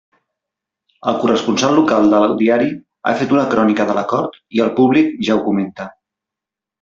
El 1.11 1.17
corresponsal 1.25 1.75
local 1.81 2.07
del 2.15 2.33
diari 2.41 2.71
ha 3.05 3.13
fet 3.21 3.35
una 3.37 3.45
crònica 3.55 3.87
de 3.91 3.97
l'acord 4.01 4.39
i 4.59 4.65
el 4.69 4.73
públic 4.81 5.13
ja 5.29 5.37
ho 5.39 5.45
comenta. 5.51 5.87